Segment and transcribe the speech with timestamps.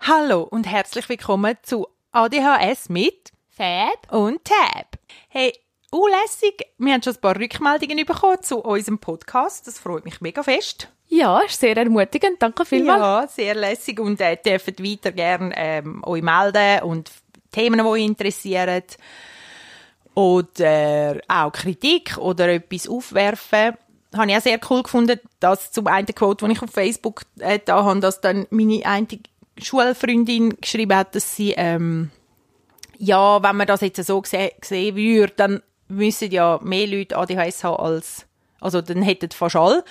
[0.00, 4.12] Hallo und herzlich willkommen zu ADHS mit Fab.
[4.12, 4.98] und Tab.
[5.28, 5.52] Hey,
[5.90, 9.66] unlässig, wir haben schon ein paar Rückmeldungen bekommen zu unserem Podcast.
[9.66, 10.88] Das freut mich mega fest.
[11.08, 12.40] Ja, ist sehr ermutigend.
[12.40, 13.00] Danke vielmals.
[13.00, 17.10] Ja, sehr lässig und äh, dürft weiter gerne ähm, euch melden und
[17.52, 18.82] Themen, die euch interessieren
[20.16, 23.76] oder auch Kritik oder etwas aufwerfen.
[24.16, 27.60] Habe ich auch sehr cool gefunden, dass zum einen Quote, den ich auf Facebook äh,
[27.62, 29.06] da habe, dass dann meine eine
[29.58, 32.10] Schulfreundin geschrieben hat, dass sie ähm,
[32.98, 37.84] ja, wenn man das jetzt so sehen, würde, dann müssen ja mehr Leute ADHS haben
[37.84, 38.26] als,
[38.60, 39.84] also dann hätten fast alle.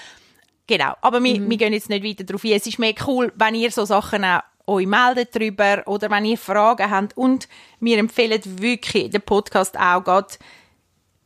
[0.67, 2.53] Genau, aber wir, wir gehen jetzt nicht weiter darauf ein.
[2.53, 6.37] Es ist mehr cool, wenn ihr so Sachen auch euch meldet drüber oder wenn ihr
[6.37, 7.47] Fragen habt und
[7.79, 10.33] wir empfehlen wirklich den Podcast auch gerade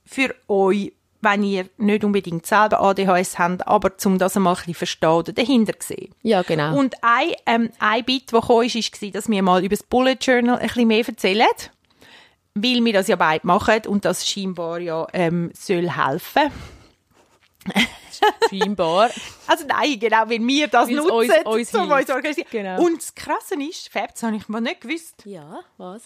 [0.05, 4.73] für euch, wenn ihr nicht unbedingt selber ADHS habt, aber zum das einmal ein bisschen
[4.75, 6.13] verstehen oder dahinter sehen.
[6.23, 6.77] Ja, genau.
[6.77, 10.17] Und ein, ähm, ein Bit, der kam, ist, war, dass wir mal über das Bullet
[10.21, 11.47] Journal ein bisschen mehr erzählen.
[12.55, 16.51] Weil wir das ja beide machen und das scheinbar ja ähm, soll helfen.
[18.49, 19.09] Scheinbar.
[19.47, 22.47] Also nein, genau, weil wir das Weil's nutzen, uns- uns um uns organisieren.
[22.51, 22.81] Genau.
[22.81, 26.03] Und das Krasse ist, Fab, das habe ich mal nicht gewusst, Ja, was?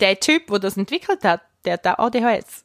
[0.00, 2.64] der Typ, der das entwickelt hat, der hat auch ADHS.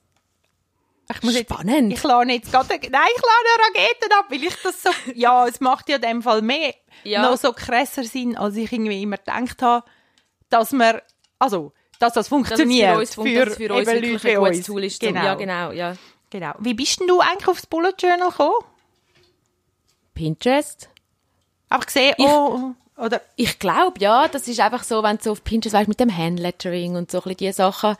[1.12, 1.90] Ich muss Spannend.
[1.92, 5.48] Jetzt, ich lade jetzt gerade, nein, ich lade Raketen ab, weil ich das so, ja,
[5.48, 7.23] es macht ja in dem Fall mehr, Ja.
[7.23, 9.86] noch so krasser Sinn, als ich irgendwie immer gedacht habe,
[10.50, 11.02] dass man,
[11.40, 12.94] also, dass das Dass es funktioniert.
[12.94, 14.66] für uns, fun- dass es für uns wirklich ein gutes uns.
[14.67, 15.00] Tool ist.
[15.00, 15.23] Genau.
[15.23, 15.72] Ja, genau.
[15.72, 15.95] Ja.
[16.30, 16.54] genau.
[16.60, 18.54] Wie bist denn du eigentlich aufs Bullet Journal gekommen?
[20.20, 20.89] Pinterest?
[21.70, 25.44] Einfach gesehen, oh, oder, Ich glaube, ja, das ist einfach so, wenn du so auf
[25.45, 27.95] Pinterest weißt, mit dem Handlettering und so ein bisschen diese Sachen,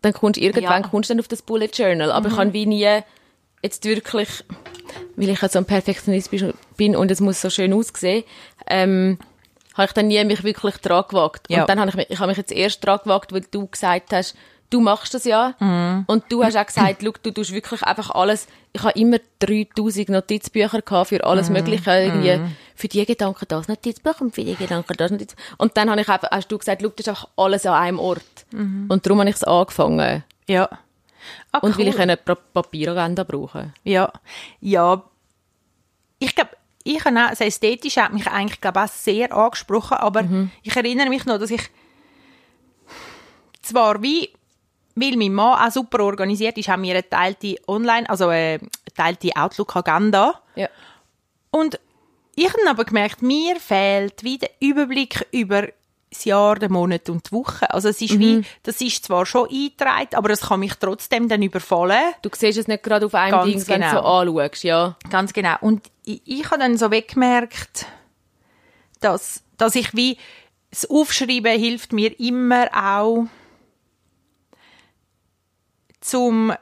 [0.00, 0.78] dann kommst du irgendwann Ja.
[0.80, 0.90] Mhm.
[0.90, 2.10] kommst dann auf das Bullet Journal.
[2.10, 3.00] Aber ich habe wie nie
[3.62, 4.28] jetzt wirklich,
[5.14, 6.30] weil ich ja so ein Perfektionist
[6.76, 8.24] bin- und es muss so schön aussehen,
[8.66, 9.18] ähm,
[9.74, 11.46] habe ich dann nie mich wirklich dran gewagt.
[11.48, 11.60] Ja.
[11.60, 14.12] Und dann habe ich mich, ich habe mich jetzt erst dran gewagt, weil du gesagt
[14.12, 14.34] hast,
[14.72, 15.54] du machst das ja.
[15.60, 16.04] Mhm.
[16.06, 18.48] Und du hast auch gesagt, schau, du tust wirklich einfach alles.
[18.72, 21.54] Ich habe immer 3000 Notizbücher gehabt für alles Mhm.
[21.56, 21.90] Mögliche.
[21.90, 22.40] Irgendwie
[22.74, 25.42] für die Gedanken das Notizbuch und für die Gedanken das Notizbuch.
[25.58, 27.98] Und dann habe ich einfach, hast du gesagt, schau, das ist einfach alles an einem
[28.00, 28.22] Ort.
[28.52, 30.24] Und darum habe ich es angefangen.
[30.48, 30.68] ja.
[31.52, 31.92] Ah, Und weil cool.
[31.94, 33.72] ich eine Pa- Papieragenda brauche.
[33.84, 34.10] Ja,
[34.60, 35.02] ja.
[36.18, 36.50] Ich glaube,
[36.82, 40.24] ich habe auch, das Ästhetische hat mich eigentlich, glaube auch sehr angesprochen, aber
[40.64, 41.62] ich erinnere mich noch, dass ich
[43.62, 44.30] zwar wie,
[44.94, 48.60] weil mein Mann auch super organisiert ist, haben wir eine teilte Online, also eine
[48.96, 50.40] teilte Outlook-Agenda.
[50.54, 50.68] Ja.
[51.50, 51.78] Und
[52.34, 55.68] ich habe aber gemerkt, mir fehlt wie der Überblick über
[56.10, 57.70] das Jahr, den Monat und die Woche.
[57.70, 61.42] Also es ist wie, das ist zwar schon eingetragen, aber es kann mich trotzdem dann
[61.42, 62.14] überfallen.
[62.22, 64.20] Du siehst es nicht gerade auf einem Ganz Ding, wenn du so genau.
[64.20, 64.96] anschaust, ja.
[65.10, 65.56] Ganz genau.
[65.60, 67.86] Und ich, ich habe dann so weggemerkt,
[69.00, 70.18] dass, dass ich wie,
[70.70, 73.26] das Aufschreiben hilft mir immer auch,
[76.02, 76.52] zum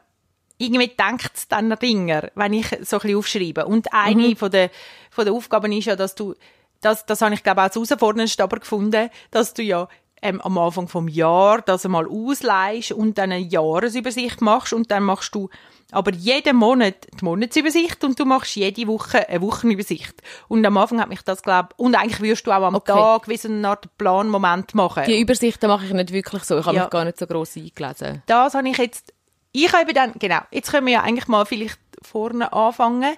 [0.58, 3.64] irgendwie denkt es dann ringer, wenn ich so ein bisschen aufschreibe.
[3.66, 4.70] Und eine von der,
[5.10, 6.34] von der Aufgaben ist ja, dass du,
[6.82, 9.88] das, das habe ich glaube auch als herausforderndste aber gefunden, dass du ja
[10.22, 15.02] ähm, am Anfang vom Jahr das einmal ausleihst und dann eine Jahresübersicht machst und dann
[15.04, 15.48] machst du
[15.92, 20.14] aber jeden Monat die Monatsübersicht und du machst jede Woche eine Wochenübersicht.
[20.46, 22.92] Und am Anfang hat mich das, glaube und eigentlich wirst du auch am Okay.
[22.92, 25.04] Tag wie so eine Art Planmoment machen.
[25.06, 26.58] Die Übersichten mache ich nicht wirklich so.
[26.58, 26.82] Ich habe Ja.
[26.82, 28.22] mich gar nicht so gross eingelesen.
[28.26, 29.14] das habe ich jetzt,
[29.52, 33.14] ich habe dann, genau, jetzt können wir ja eigentlich mal vielleicht vorne anfangen.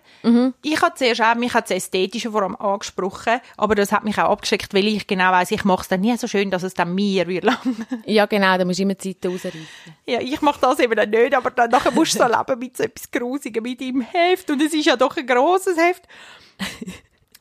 [0.63, 4.19] Ich habe zuerst auch, mich hat das Ästhetische vor allem angesprochen, aber das hat mich
[4.19, 6.75] auch abgeschreckt, weil ich genau weiss, ich mache es dann nie so schön, dass es
[6.75, 7.59] dann mir wird lang.
[8.07, 9.67] Ja, genau, da musst du immer die Zeit rausreißen.
[10.07, 12.77] ja, ich mache das eben dann nicht, aber dann nachher musst du so leben mit
[12.77, 16.03] so etwas Grusigem mit deinem Heft und es ist ja doch ein grosses Heft.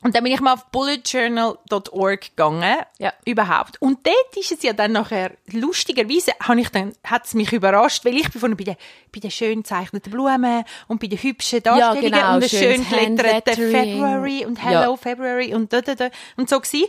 [0.02, 3.12] Und dann bin ich mal auf bulletjournal.org gegangen, Ja.
[3.24, 3.80] überhaupt.
[3.80, 8.04] Und dort ist es ja dann nachher, lustigerweise, habe ich dann, hat es mich überrascht,
[8.04, 8.76] weil ich bin vorhin bei den,
[9.14, 13.70] bei den schön gezeichneten Blumen und bei den hübschen Darstellungen genau, und den schön geletterten.
[13.70, 14.96] February und Hello Ja.
[14.96, 16.88] February und da, da, da, und so gsi.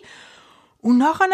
[0.81, 1.27] Und nachher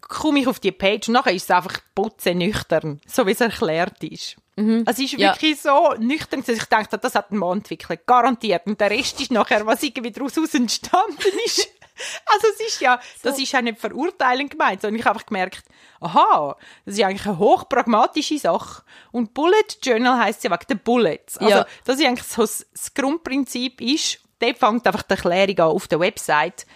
[0.00, 3.40] komme ich auf die Page und nachher ist es einfach putze nüchtern, so wie es
[3.40, 4.36] erklärt ist.
[4.54, 5.18] Es ist Mhm.
[5.18, 5.32] Ja.
[5.32, 8.66] wirklich so nüchtern, dass ich dachte, das hat ein Mann entwickelt, garantiert.
[8.66, 11.16] Und der Rest ist nachher, was irgendwie daraus entstanden
[11.46, 11.68] ist.
[12.26, 15.62] Also es ist ja, das ist ja nicht verurteilend gemeint, sondern ich habe einfach gemerkt,
[16.00, 16.56] aha,
[16.86, 18.82] das ist eigentlich eine hochpragmatische Sache.
[19.12, 21.36] Und Bullet Journal heisst ja wegen den Bullets.
[21.38, 21.66] Also, Ja.
[21.84, 25.86] das ist eigentlich so das, das Grundprinzip ist, dort fängt einfach die Erklärung an auf
[25.86, 26.66] der Website,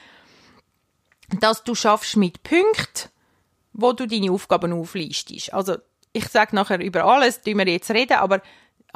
[1.40, 3.08] dass du schaffst mit Punkten,
[3.72, 5.52] wo du deine Aufgaben auflistest.
[5.52, 5.78] Also,
[6.16, 8.40] ich sage nachher über alles, tun wir jetzt reden, aber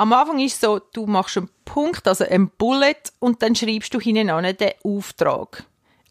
[0.00, 3.93] Am Anfang ist es so, du machst einen Punkt, also einen Bullet, und dann schreibst
[3.93, 5.64] du hinten an den Auftrag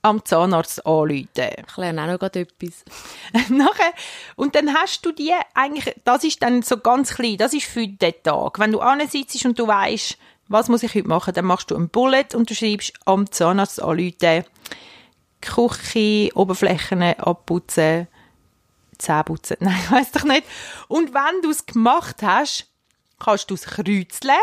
[0.03, 1.27] am Zahnarzt anrufen.
[1.35, 2.85] Ich lerne auch noch gerade etwas.
[3.50, 3.91] Nachher,
[4.35, 7.88] und dann hast du die eigentlich, das ist dann so ganz klein, das ist für
[7.88, 8.59] den Tag.
[8.59, 8.79] Wenn du
[9.09, 10.19] sitzt und du weißt,
[10.50, 13.81] was muss ich heute machen, dann machst du einen Bullet und du schreibst am Zahnarzt
[13.81, 14.45] anrufen,
[15.41, 18.07] Küche, Oberflächen abputzen,
[19.00, 19.57] Zähne putzen.
[19.62, 20.44] Nein, ich weiss doch nicht.
[20.88, 22.68] Und wenn du es gemacht hast,
[23.19, 24.38] kannst du es kreuzeln.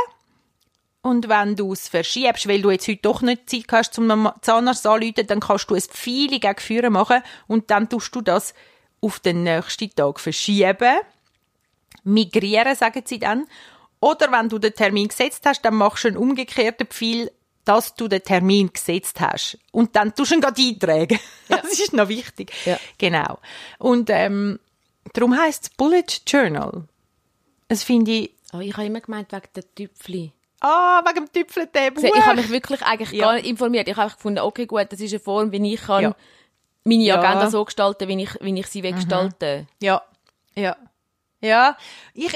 [1.03, 4.09] Und wenn du es verschiebst, weil du jetzt heute doch nicht Zeit hast, zum
[4.41, 8.55] Zahnarzt anzurufen, dann kannst du ein Pfeile gegen Führer machen und dann tust du das
[9.01, 10.99] auf den nächsten Tag verschieben.
[12.03, 13.47] Migrieren, sagen sie dann.
[14.01, 17.31] Oder wenn du den Termin gesetzt hast, dann machst du einen umgekehrten Pfeil,
[17.67, 19.59] dass du den Termin gesetzt hast.
[19.73, 21.19] Und dann tust du ihn gerade eintragen.
[21.49, 21.59] Ja.
[21.63, 22.53] Das ist noch wichtig.
[22.65, 22.79] Ja.
[22.97, 23.39] Genau.
[23.79, 24.59] Und ähm,
[25.13, 26.85] darum heisst es Bullet Journal.
[27.69, 28.31] Das finde ich...
[28.53, 30.33] Oh, ich habe immer gemeint, wegen der Tüpfli.
[30.61, 32.03] Ah, oh, wegen dem Tüpfeltebuch.
[32.03, 33.25] Ich habe mich wirklich eigentlich ja.
[33.27, 33.89] gar nicht informiert.
[33.89, 36.17] Ich habe gefunden, okay, gut, das ist eine Form, wie ich kann ja.
[36.85, 38.95] meine Agenda so gestalten, wie ich, wie ich sie mhm.
[38.95, 40.03] gestalten Ja,
[40.55, 40.77] ja.
[41.41, 41.77] Ja,
[42.15, 42.33] ich,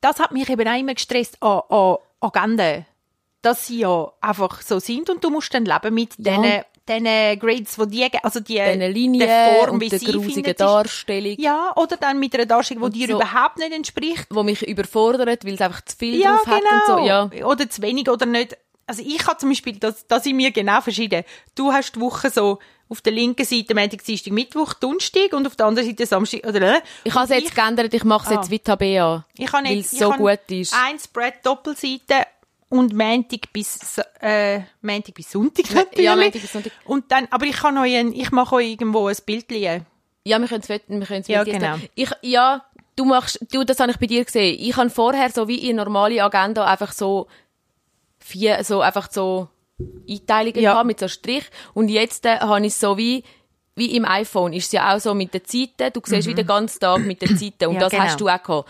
[0.00, 2.84] das hat mich eben auch immer gestresst an, an Agenda.
[3.42, 6.36] Dass sie ja einfach so sind und du musst dann leben mit ja.
[6.40, 11.36] diesen diesen Grades, wo die, also die, Linie die Form, wie sie grusigen Darstellung.
[11.38, 14.26] Ja, oder dann mit einer Darstellung, die dir so, überhaupt nicht entspricht.
[14.30, 16.56] Wo mich überfordert, weil es einfach zu viel ja, drauf genau.
[16.56, 17.06] hat und so.
[17.06, 17.46] Ja.
[17.46, 18.56] Oder zu wenig oder nicht.
[18.86, 21.24] Also ich habe zum Beispiel, das, das sind mir genau verschieden.
[21.54, 22.58] Du hast die Woche so,
[22.88, 26.76] auf der linken Seite Montag, Dienstag, Mittwoch, Donnerstag und auf der anderen Seite Samstag, oder?
[26.76, 26.80] Äh?
[27.04, 28.40] Ich habe es jetzt geändert, ich mache es ah.
[28.40, 29.26] jetzt Vita BA.
[29.36, 30.74] Ich habe nicht, weil es so gut ist.
[30.74, 32.26] Ein Spread Doppelseite
[32.68, 36.04] und Montag bis, äh, Montag bis Sonntag natürlich.
[36.04, 36.72] Ja, Montag bis Sonntag.
[36.84, 39.86] Und dann, aber ich kann euch ein, ich mache euch irgendwo ein Bild liegen.
[40.24, 41.76] Ja, wir können es, wir können es Ja, genau.
[41.94, 42.64] Ich, ja,
[42.96, 44.56] du machst, du, das habe ich bei dir gesehen.
[44.60, 47.28] Ich habe vorher so wie in normale Agenda einfach so
[48.18, 49.48] vier, so einfach so
[50.08, 50.72] Einteilungen ja.
[50.72, 51.44] gehabt mit so Strich.
[51.72, 53.24] Und jetzt äh, habe ich so wie,
[53.76, 55.92] wie im iPhone ist es ja auch so mit den Zeiten.
[55.92, 56.32] Du siehst mhm.
[56.32, 57.66] wie den ganzen Tag mit den Zeiten.
[57.66, 58.04] Und ja, das genau.
[58.04, 58.68] hast du auch gehabt.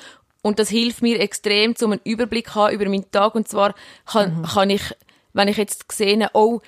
[0.49, 3.35] Und das hilft mir extrem, um einen Überblick zu haben über meinen Tag.
[3.35, 3.75] Und zwar
[4.07, 4.43] kann, mhm.
[4.43, 4.83] kann ich,
[5.35, 6.61] wenn ich jetzt sehe, oh,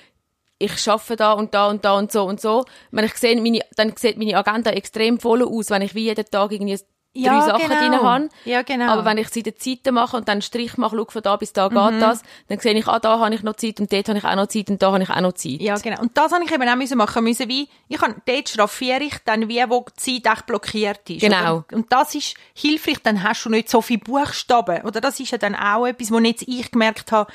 [0.59, 3.61] ich schaffe da und da und da und so und so, wenn ich sehe, meine,
[3.75, 6.77] dann sieht meine Agenda extrem voll aus, wenn ich wie jeden Tag irgendwie
[7.13, 7.79] ja, drei Sachen genau.
[7.79, 8.29] drin habe.
[8.45, 8.91] Ja, genau.
[8.91, 11.35] Aber wenn ich sie in Zeiten mache und dann einen Strich mache, schau, von da
[11.35, 11.73] bis da mhm.
[11.91, 14.23] geht das, dann sehe ich, ah, da habe ich noch Zeit und dort habe ich
[14.23, 15.61] auch noch Zeit und da habe ich auch noch Zeit.
[15.61, 16.01] Ja, genau.
[16.01, 19.17] Und das habe ich eben auch müssen machen müssen, wie, ich habe, dort schraffiere ich
[19.25, 21.21] dann wie, wo die Zeit echt blockiert ist.
[21.21, 21.57] Genau.
[21.57, 21.75] Oder?
[21.75, 24.83] Und das ist hilfreich, dann hast du nicht so viele Buchstaben.
[24.83, 27.31] Oder das ist ja dann auch etwas, wo jetzt ich gemerkt habe,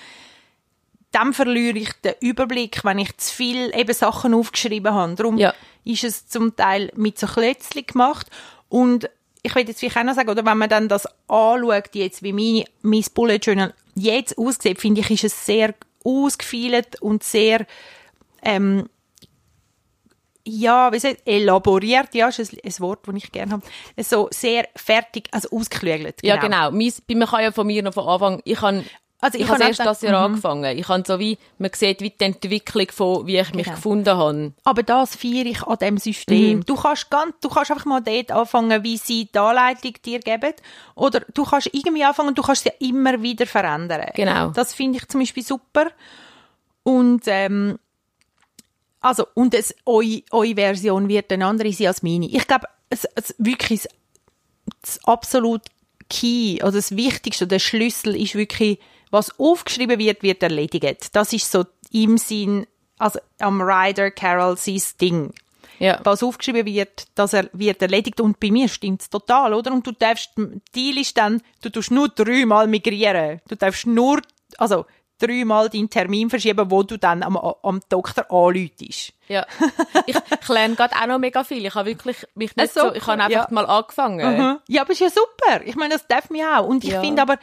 [1.13, 5.15] dann verliere ich den Überblick, wenn ich zu viel eben Sachen aufgeschrieben habe.
[5.15, 5.55] Darum ja.
[5.85, 8.29] ist es zum Teil mit so Klötzchen gemacht.
[8.69, 9.09] Und
[9.47, 12.33] ich will jetzt vielleicht auch noch sagen, oder wenn man dann das anschaut, jetzt wie
[12.33, 17.65] meine, mein Bullet Journal jetzt aussieht, finde ich, ist es sehr ausgefeilt und sehr,
[18.43, 18.89] ähm,
[20.45, 23.63] ja, wie sagt, elaboriert, ja, ist ein, ein Wort, das ich gerne habe,
[23.99, 26.23] so sehr fertig, also ausgeklügelt.
[26.23, 26.35] Genau.
[26.35, 26.71] Ja, genau.
[26.73, 28.85] Mein, man kann ja von mir noch von Anfang, ich habe
[29.21, 30.35] also ich, ich habe erst das Jahr mhm.
[30.35, 30.79] angefangen.
[30.79, 33.77] Ich habe so wie, man sieht wie die Entwicklung von, wie ich mich genau.
[33.77, 34.53] gefunden habe.
[34.65, 36.59] Aber das feiere ich an dem System.
[36.59, 36.65] Mhm.
[36.67, 40.53] Du kannst ganz, du kannst einfach mal dort anfangen, wie sie die Anleitung dir geben.
[40.95, 44.11] Oder du kannst irgendwie anfangen und du kannst sie immer wieder verändern.
[44.15, 44.51] Genau.
[44.51, 45.87] Das finde ich zum Beispiel super.
[46.83, 47.79] Und, ähm,
[49.01, 52.27] also, und es, eure, eure Version wird eine andere sein als meine.
[52.27, 53.93] Ich glaube, es, es wirklich das,
[54.83, 55.63] das absolut
[56.09, 58.79] Key, oder das Wichtigste, der Schlüssel ist wirklich,
[59.11, 61.15] was aufgeschrieben wird, wird erledigt.
[61.15, 62.67] Das ist so im Sinn,
[62.99, 65.33] also am Rider Carol sein Ding.
[65.79, 66.01] Ja.
[66.05, 68.21] Was aufgeschrieben wird, das er, wird erledigt.
[68.21, 69.73] Und bei mir stimmt es total, oder?
[69.73, 70.31] Und du darfst,
[70.75, 73.41] Deal ist dann, du tust nur dreimal migrieren.
[73.49, 74.23] Du darfst nur,
[74.57, 74.87] also,
[75.19, 79.13] dreimal deinen Termin verschieben, wo du dann am, am Doktor anläutest.
[79.29, 79.47] Ja.
[80.07, 81.65] Ich, ich lerne gerade auch noch mega viel.
[81.65, 83.55] Ich habe wirklich mich nicht so, ich habe einfach ja.
[83.55, 84.37] mal angefangen.
[84.37, 84.59] Mhm.
[84.69, 85.63] Ja, aber ist ja super.
[85.65, 86.67] Ich meine, das darf mir auch.
[86.67, 87.01] Und ich ja.
[87.01, 87.39] finde aber,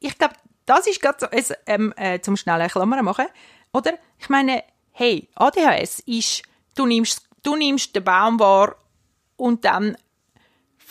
[0.00, 0.34] ich glaube,
[0.66, 3.26] das ist gerade so, es, ähm, äh, zum schnellen Klammern machen,
[3.72, 3.94] oder?
[4.18, 6.42] Ich meine, hey, ADHS ist,
[6.74, 8.76] du nimmst, du nimmst den Baum wahr
[9.36, 9.96] und dann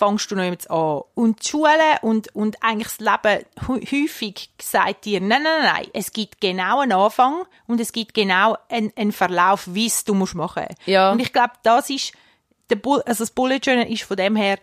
[0.01, 1.01] fängst du noch jetzt an.
[1.13, 6.11] Und die Schule und, und eigentlich das Leben häufig sagt dir, nein, nein, nein, es
[6.11, 10.33] gibt genau einen Anfang und es gibt genau einen, einen Verlauf, wie es du musst
[10.33, 10.65] machen.
[10.85, 11.11] Ja.
[11.11, 12.13] Und ich glaube, das ist,
[12.71, 14.57] der Bull, also das Bullet Journal ist von dem her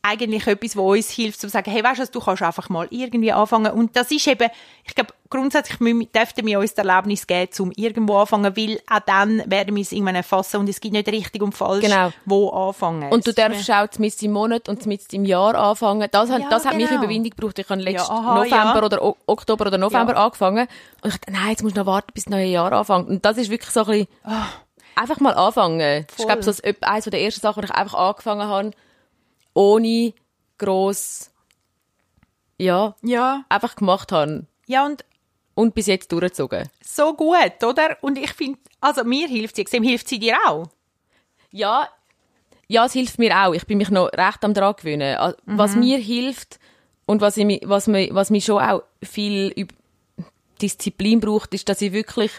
[0.00, 3.32] eigentlich etwas, was uns hilft, zu sagen, hey, weißt du, du kannst einfach mal irgendwie
[3.32, 3.72] anfangen.
[3.72, 4.48] Und das ist eben,
[4.84, 9.42] ich glaube, grundsätzlich dürften wir uns das Erlebnis geben, um irgendwo anfangen, weil auch dann
[9.50, 12.12] werden wir es irgendwann erfassen und es gibt nicht richtig und falsch, Genau.
[12.24, 13.10] wo anfangen.
[13.10, 16.08] Und du darfst auch mit im Monat und mit im Jahr anfangen.
[16.10, 17.02] Das, hat, Ja, das hat mich genau.
[17.02, 17.58] Überwindung gebraucht.
[17.58, 18.82] Ich habe letzten aha, November ja.
[18.84, 20.24] oder O- Oktober oder November Ja.
[20.24, 20.68] angefangen.
[21.02, 23.08] Und ich dachte, nein, jetzt musst du noch warten, bis das neue Jahr anfängt.
[23.08, 24.46] Und das ist wirklich so ein bisschen, Ah.
[24.94, 26.06] einfach mal anfangen.
[26.16, 26.24] Voll.
[26.26, 28.70] glaube ich, so das- etwa eines der ersten Sachen, die ich einfach angefangen habe,
[29.58, 30.12] ohne
[30.58, 31.30] gross,
[32.58, 34.46] ja, ja, einfach gemacht habe.
[34.66, 35.04] ja, und
[35.54, 36.68] Und bis jetzt durchgezogen.
[36.84, 37.96] so gut, oder?
[38.00, 40.68] Und ich finde, also mir hilft sie, extrem hilft sie dir auch.
[41.50, 41.88] Ja,
[42.68, 43.54] ja, es hilft mir auch.
[43.54, 45.16] Ich bin mich noch recht am dran gewöhnen.
[45.46, 45.80] Was Mhm.
[45.80, 46.58] mir hilft
[47.06, 49.66] und was, ich, was, mir, was mich schon auch viel
[50.62, 52.30] Disziplin braucht, ist, dass ich wirklich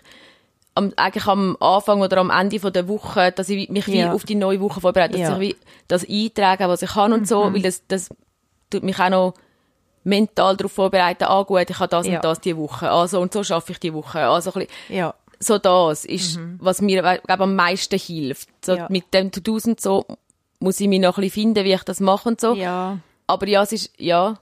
[0.76, 4.14] am, eigentlich am Anfang oder am Ende von der Woche, dass ich mich wie Ja.
[4.14, 5.36] auf die neue Woche vorbereite, dass Ja.
[5.36, 5.42] Mhm.
[5.42, 5.56] ich
[5.88, 8.10] das eintrage, was ich kann und so, weil das, das
[8.70, 9.34] tut mich auch noch
[10.04, 12.16] mental darauf vorbereiten, ah gut, ich habe das Ja.
[12.16, 15.14] und das die Woche, also und so schaffe ich die Woche, also ein bisschen, Ja.
[15.40, 18.48] so das ist, was mir glaub, am meisten hilft.
[18.66, 20.06] So mit dem To-Dos und so
[20.60, 22.54] muss ich mich noch ein bisschen finden, wie ich das mache und so.
[22.54, 22.98] Ja.
[23.28, 24.38] Aber ja, es ist, ja,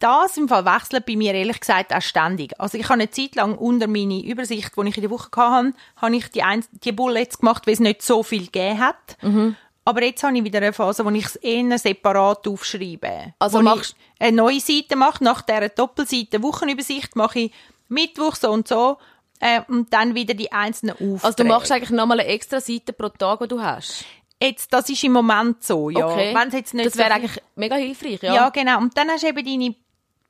[0.00, 2.52] Das im Fall wechselt bei mir ehrlich gesagt auch ständig.
[2.60, 5.72] Also ich habe eine Zeit lang unter meine Übersicht, die ich in der Woche hatte,
[5.96, 9.16] habe ich die, ein die Bullets gemacht, weil es nicht so viel gegeben hat.
[9.22, 9.56] Mhm.
[9.84, 13.32] Aber jetzt habe ich wieder eine Phase, wo ich es eher separat aufschreibe.
[13.38, 17.52] Also wo machst- ich eine neue Seite mache, nach dieser Doppelseite Wochenübersicht mache ich
[17.88, 18.98] Mittwoch so und so
[19.40, 21.24] äh, und dann wieder die einzelnen Aufträge.
[21.24, 24.04] also du machst eigentlich nochmal eine extra Seite pro Tag, die du hast.
[24.40, 26.06] Jetzt, das ist im Moment so, ja.
[26.06, 26.32] Okay.
[26.34, 28.34] Wenn's jetzt nicht das so wäre viel- eigentlich mega hilfreich, ja.
[28.34, 28.48] Ja.
[28.50, 28.78] genau.
[28.78, 29.74] Und dann hast du eben deine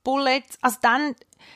[0.05, 1.15] Bullets, also dann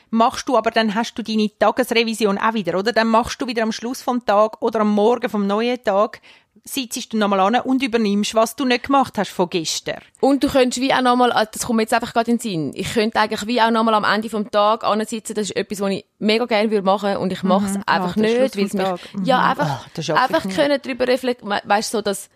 [0.09, 2.91] machst du, aber dann hast du deine Tagesrevision auch wieder, oder?
[2.91, 6.21] Dann machst du wieder am Schluss vom Tag oder am Morgen vom neuen Tag,
[6.65, 9.99] sitzt du nochmal an und übernimmst, was du nicht gemacht hast von gestern.
[10.21, 12.93] Und du könntest wie auch nochmal, das kommt jetzt einfach gerade in den Sinn, ich
[12.93, 16.05] könnte eigentlich wie auch nochmal am Ende vom Tag ansitzen, das ist etwas, was ich
[16.19, 18.87] mega gerne würde machen und ich mache es einfach Ah, nicht, weil es mich.
[19.13, 19.25] Mhm.
[19.25, 22.29] ja, einfach, Ah, ich einfach können darüber reflektieren, weißt du, so das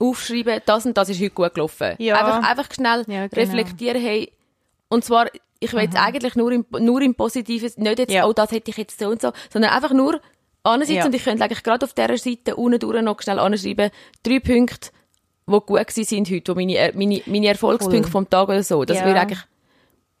[0.00, 1.94] aufschreiben, das und das ist heute gut gelaufen.
[1.98, 2.16] Ja.
[2.16, 3.40] Einfach, einfach schnell Ja, genau.
[3.42, 4.32] reflektieren, hey,
[4.88, 5.26] und zwar,
[5.60, 8.26] ich will jetzt eigentlich nur im, nur im Positiven, nicht jetzt, Ja.
[8.26, 10.20] oh, das hätte ich jetzt so und so, sondern einfach nur
[10.62, 11.04] ansitzen Ja.
[11.06, 13.90] und ich könnte eigentlich gerade auf dieser Seite unten durch noch schnell anschreiben,
[14.22, 14.90] drei Punkte,
[15.46, 18.10] die gut gewesen sind heute, wo meine, äh, meine, meine Erfolgspunkte Cool.
[18.10, 18.84] vom Tag oder so.
[18.84, 19.04] Das Ja.
[19.06, 19.40] würde eigentlich,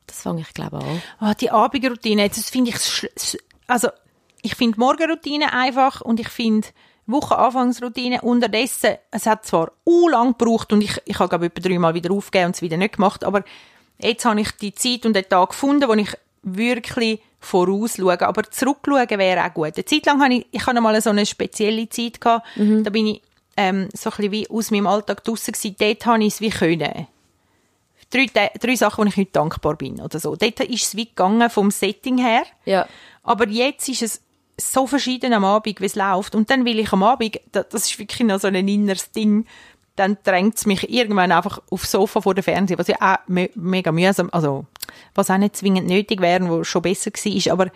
[0.06, 1.02] das fange ich glaube an.
[1.20, 3.88] Ah, die Abendroutine, jetzt, das finde ich, also,
[4.42, 6.68] ich finde Morgenroutine einfach und ich finde
[7.06, 11.94] Wochenanfangsroutine unterdessen, es hat zwar u lang gebraucht und ich, ich habe glaube etwa dreimal
[11.94, 13.44] wieder aufgegeben und es wieder nicht gemacht, aber
[13.98, 16.10] jetzt habe ich die Zeit und den Tag gefunden, wo ich
[16.42, 19.74] wirklich vorausschaue, aber zurückschauen wäre auch gut.
[19.76, 23.06] Eine Zeit lang habe ich, ich habe mal so eine spezielle Zeit gehabt, da bin
[23.06, 23.22] ich
[23.56, 26.50] ähm, so ein bisschen wie aus meinem Alltag draussen gewesen, dort habe ich es wie
[26.50, 27.06] können
[28.10, 28.26] drei,
[28.58, 30.34] drei Sachen, wo ich heute dankbar bin oder so.
[30.34, 32.44] Dort ist es wie gegangen vom Setting her.
[32.64, 32.86] Ja.
[33.22, 34.22] Aber jetzt ist es
[34.58, 36.34] so verschieden am Abend, wie es läuft.
[36.34, 39.44] Und dann will ich am Abend, da- das ist wirklich noch so ein inneres Ding,
[39.98, 43.50] dann drängt es mich irgendwann einfach aufs Sofa vor dem Fernseher, was ja auch me
[43.54, 44.66] mega mühsam, also
[45.14, 47.70] was auch nicht zwingend nötig wäre, wo schon besser war, aber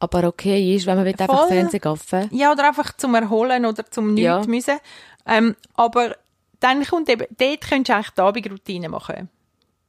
[0.00, 1.48] Aber okay ist, wenn man will einfach.
[1.48, 2.28] Fernsehen gaffen.
[2.32, 4.36] ja, oder einfach zum Erholen oder zum Ja.
[4.38, 4.78] nichts müssen.
[5.26, 6.16] Ähm, aber
[6.60, 9.28] dann kommt eben, dort könntest du eigentlich die Abendroutine machen.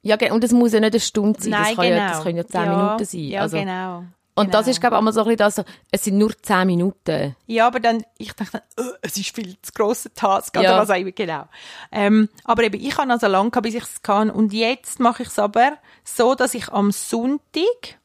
[0.03, 1.97] Ja, und es muss ja nicht eine Stunde sein, Nein, das, kann genau.
[1.97, 3.21] ja, das können ja zehn ja, Minuten sein.
[3.21, 4.03] Ja, also, genau.
[4.35, 4.71] Und das Genau.
[4.71, 7.35] ist, glaube ich, einmal so ein bisschen das, so, es sind nur zehn Minuten.
[7.45, 10.77] Ja, aber dann, ich dachte, äh, es ist viel zu grosser Task, oder Ja.
[10.79, 11.47] was auch immer, genau.
[11.91, 14.31] Ähm, aber eben, ich habe also lange gehabt, bis ich es kann.
[14.31, 15.73] Und jetzt mache ich es aber
[16.03, 17.99] so, dass ich am Sonntag,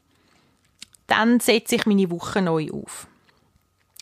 [1.06, 3.06] dann setze ich meine Woche neu auf.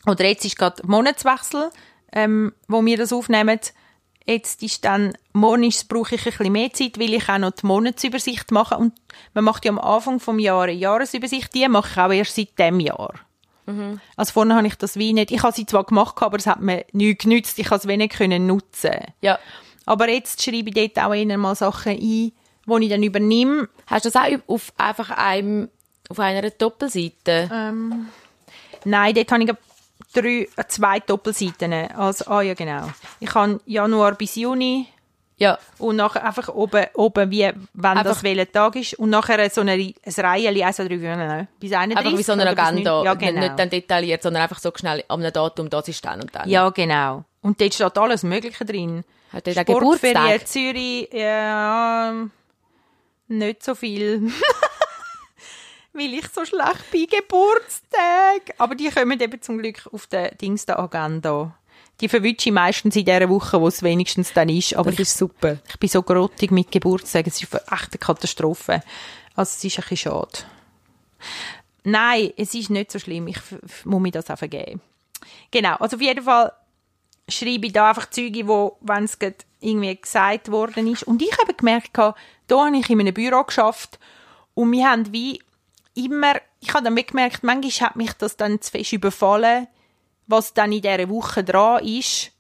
[0.06, 1.70] Oder jetzt ist gerade Monatswechsel,
[2.12, 3.60] ähm, wo wir das aufnehmen.
[4.26, 7.52] Jetzt ist dann, morgen ist, brauche ich ein bisschen mehr Zeit, weil ich auch noch
[7.52, 8.76] die Monatsübersicht mache.
[8.76, 8.92] Und
[9.34, 11.54] man macht ja am Anfang vom Jahr eine Jahresübersicht.
[11.54, 13.14] Die mache ich auch erst seit dem Jahr.
[14.16, 16.60] Also vorne habe ich das wie nicht, ich habe sie zwar gemacht, aber es hat
[16.60, 18.92] mir nichts genützt, ich habe es wenig können nutzen.
[19.20, 19.38] Ja.
[19.84, 22.32] Aber jetzt schreibe ich dort auch eher mal Sachen ein, die
[22.80, 23.68] ich dann übernehme.
[23.86, 25.68] Hast du das auch auf einfach einem,
[26.08, 27.50] auf einer Doppelseite?
[27.52, 28.06] Ähm,
[28.84, 29.50] Nein, dort habe ich
[30.22, 31.72] drei, äh, zwei Doppelseiten.
[31.96, 32.88] Also, ah ja, genau.
[33.20, 34.86] Ich habe Januar bis Juni
[35.38, 35.58] Ja.
[35.78, 38.94] und nachher einfach oben, oben wie, wenn das Einfach- welcher Tag ist.
[38.98, 41.96] Und nachher so eine, ein Reihe, also drei, nein, bis 31.
[42.06, 43.04] Einfach wie so eine Agenda.
[43.04, 43.40] Ja, Nicht- genau.
[43.40, 46.48] Nicht dann detailliert, sondern einfach so schnell am Datum, das ist dann und dann.
[46.48, 47.24] Ja, genau.
[47.42, 49.04] Und dort steht alles Mögliche drin.
[49.32, 50.46] Hat Sportferien?
[50.46, 52.12] Zürich, ja,
[53.28, 54.30] nicht so viel.
[55.96, 58.54] Weil ich so schlecht bin, Geburtstag.
[58.58, 61.56] Aber die kommen eben zum Glück auf der Dings der Agenda.
[62.00, 64.74] die verwünsche ich meistens in der Woche, wo es wenigstens dann ist.
[64.74, 65.58] Aber Das ist super.
[65.68, 67.28] ich bin so grottig mit Geburtstagen.
[67.28, 68.82] Es ist eine Katastrophe.
[69.34, 70.38] Also es ist ein bisschen schade.
[71.84, 73.28] Nein, es ist nicht so schlimm.
[73.28, 73.38] Ich
[73.84, 74.80] muss mir das auch vergeben.
[75.50, 76.52] Genau, also auf jeden Fall
[77.28, 79.16] schreibe ich da einfach Züge, wo, wenn es
[79.60, 81.04] irgendwie gesagt worden ist.
[81.04, 82.14] Und ich habe gemerkt, da
[82.50, 83.98] habe ich in einem Büro geschafft
[84.54, 85.40] und wir haben wie
[85.96, 89.66] immer, ich habe dann gemerkt, manchmal hat mich das dann zu fest überfallen,
[90.26, 92.32] was dann in dieser Woche dran ist.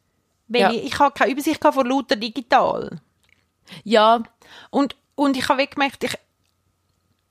[0.48, 0.70] Weil Ja.
[0.70, 3.00] ich, ich habe keine Übersicht von lauter digital.
[3.84, 4.22] Ja,
[4.70, 6.14] Und, und ich habe gemerkt, ich,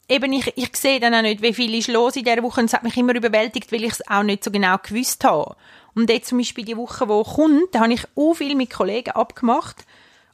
[0.09, 2.59] eben ich, ich sehe dann auch nicht, wie viel ist los in dieser Woche.
[2.61, 5.55] Und es hat mich immer überwältigt, weil ich es auch nicht so genau gewusst habe.
[5.93, 9.11] Und jetzt zum Beispiel die Woche, die kommt, da habe ich auch viel mit Kollegen
[9.11, 9.85] abgemacht.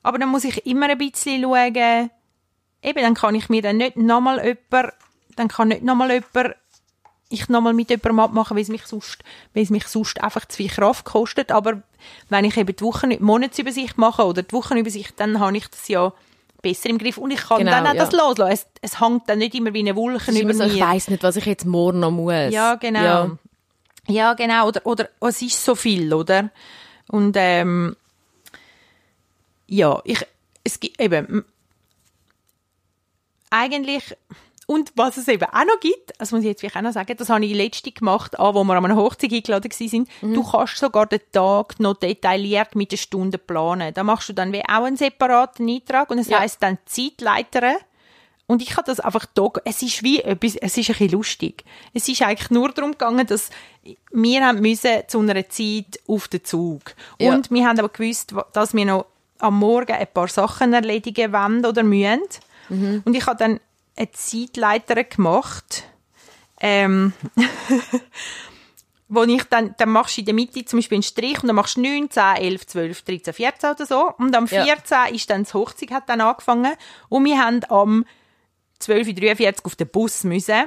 [0.03, 1.75] Aber dann muss ich immer ein bisschen schauen,
[2.81, 4.93] eben, dann kann ich mir dann nicht nochmal jemand,
[5.35, 6.55] dann kann nicht nochmal jemand,
[7.29, 9.23] ich nochmal mit jemandem abmachen, weil es mich sonst,
[9.53, 11.51] weil es mich sonst einfach zu viel Kraft kostet.
[11.51, 11.81] Aber
[12.29, 15.87] wenn ich eben die Wochen, die Monatsübersicht mache oder die Wochenübersicht, dann habe ich das
[15.87, 16.13] ja
[16.61, 18.05] besser im Griff und ich kann Genau, dann auch ja.
[18.05, 18.51] das loslassen.
[18.81, 20.85] Es, es hängt dann nicht immer wie eine Wolke über so, ich mir.
[20.85, 22.51] weiss nicht, was ich jetzt morgen noch muss.
[22.51, 23.01] Ja, genau.
[23.01, 23.37] Ja.
[24.07, 24.67] Ja, genau.
[24.67, 26.49] Oder, oder oh, es ist so viel, oder?
[27.07, 27.95] Und ähm,
[29.67, 30.25] ja, ich,
[30.63, 31.45] es gibt eben
[33.49, 34.15] eigentlich
[34.71, 37.17] und was es eben auch noch gibt, das muss ich jetzt vielleicht auch noch sagen,
[37.17, 40.07] das habe ich letztens gemacht, an, wo wir an einer Hochzeit eingeladen waren.
[40.21, 40.33] Mhm.
[40.33, 43.93] Du kannst sogar den Tag noch detailliert mit den Stunden planen.
[43.93, 46.39] Da machst du dann wie auch einen separaten Eintrag und es Ja.
[46.39, 47.73] heisst dann Zeitleiter.
[48.47, 51.65] Und ich habe das einfach da, es ist wie etwas, es ist ein bisschen lustig.
[51.93, 53.49] Es ist eigentlich nur darum gegangen, dass
[54.13, 56.95] wir haben müssen zu einer Zeit auf den Zug.
[57.19, 57.33] Ja.
[57.33, 59.05] Und wir haben aber gewusst, dass wir noch
[59.39, 62.21] am Morgen ein paar Sachen erledigen wollen oder müssen.
[62.69, 63.01] Mhm.
[63.03, 63.59] Und ich habe dann
[63.95, 65.83] eine Zeitleiter gemacht,
[66.59, 67.13] ähm,
[69.07, 71.55] wo ich dann, dann machst du in der Mitte zum Beispiel einen Strich und dann
[71.55, 74.13] machst du 9, 10, 11, 12, 13, 14 oder so.
[74.17, 74.63] Und am Ja.
[74.63, 76.73] 14 ist dann das Hochzeit hat dann angefangen
[77.09, 78.05] und wir haben am
[78.81, 80.63] 12.43 Uhr auf den Bus müssen.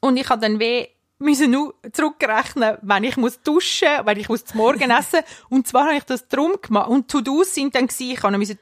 [0.00, 4.44] Und ich habe dann weh müssen nur zurückrechnen, wenn ich muss duschen, wenn ich muss
[4.44, 5.20] zum Morgen essen.
[5.48, 6.90] Und zwar habe ich das drum gemacht.
[6.90, 8.56] Und To-Dos sind dann gewesen, ich habe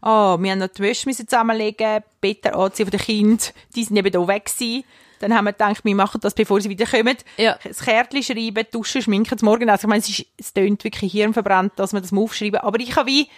[0.00, 3.96] Ah, wir haben noch die Wäsche müssen zusammenlegen, Better anziehen von den Kind, die sind
[3.96, 4.84] eben da weg gewesen.
[5.20, 7.16] Dann haben wir gedacht, wir machen das, bevor sie wieder kommen.
[7.36, 7.56] Ja.
[7.62, 9.70] Das Kärtchen schreiben, duschen, schminken zum Morgen.
[9.70, 12.60] Also ich meine, es, ist, es tönt wirklich hirnverbrannt, dass wir das mal aufschreiben.
[12.60, 13.28] Aber ich habe wie,